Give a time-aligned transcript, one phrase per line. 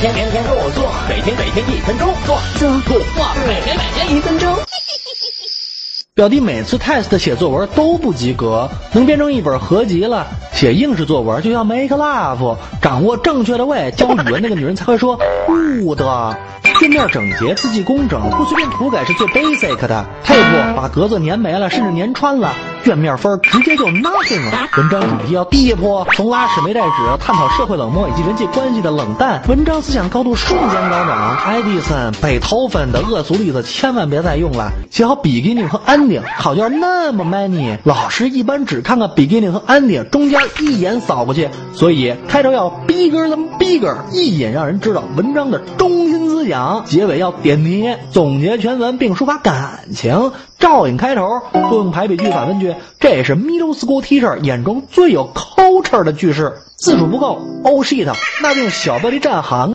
[0.00, 4.52] 天天天天做做，每天每天一分钟做做做做，每天每天一分钟。
[6.14, 10.26] 表弟每次 test 写作文都不及格，能编成一本合集了。
[10.52, 16.00] 写应试作文就要 make love，掌握正确的位，教语文那个女人才会说 good。
[16.82, 20.04] 页面整洁，字迹工整，不随便涂改是最 basic 的。
[20.24, 22.52] 配不把格子粘没了，甚至粘穿了，
[22.84, 24.68] 卷面分直接就 nothing 了。
[24.76, 29.42] 文章主题要低坡，从拉屎没带纸探讨社会冷漠以及人际关系的冷淡。
[29.48, 31.36] 文章思想高度瞬间高涨。
[31.38, 34.70] 爱迪森、贝多芬的恶俗例子千万别再用了。
[34.90, 41.48] 写好 beginning 和 ending，考卷那么 many，老师一般只看看 beginning 和 ending，中间一眼扫过去。
[41.72, 46.13] 所以开头要 bigger than bigger，一眼让人知道文章的中心
[46.48, 46.84] 讲。
[46.84, 50.32] 结尾要点题，总结全文并抒发感情。
[50.58, 56.54] 照应开头，多用排比句、反问句，这也是 middle school teacher 眼中最有 culture 的句式。
[56.76, 58.12] 字数不够，oh shit，
[58.42, 59.73] 那就用小标题占行